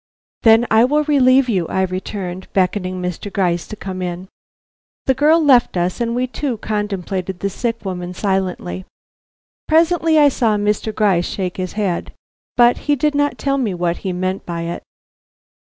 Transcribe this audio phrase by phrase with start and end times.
[0.41, 3.31] "Then I will relieve you," I returned, beckoning Mr.
[3.31, 4.29] Gryce to come in.
[5.05, 8.85] The girl left us and we two contemplated the sick woman silently.
[9.67, 10.91] Presently I saw Mr.
[10.91, 12.13] Gryce shake his head.
[12.57, 14.81] But he did not tell me what he meant by it.